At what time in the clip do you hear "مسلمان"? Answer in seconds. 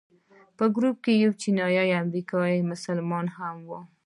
2.71-3.25